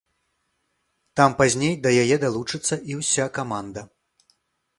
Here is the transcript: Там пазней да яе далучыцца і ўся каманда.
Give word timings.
Там 1.21 1.31
пазней 1.41 1.75
да 1.83 1.89
яе 2.05 2.17
далучыцца 2.25 2.75
і 2.93 2.99
ўся 3.01 3.25
каманда. 3.37 3.81